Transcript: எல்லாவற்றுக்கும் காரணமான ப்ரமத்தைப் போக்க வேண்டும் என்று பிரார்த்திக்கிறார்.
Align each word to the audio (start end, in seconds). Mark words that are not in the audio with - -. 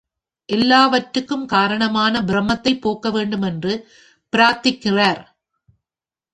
எல்லாவற்றுக்கும் 0.49 1.45
காரணமான 1.45 2.21
ப்ரமத்தைப் 2.21 2.81
போக்க 2.81 3.11
வேண்டும் 3.11 3.41
என்று 3.41 3.73
பிரார்த்திக்கிறார். 4.33 5.21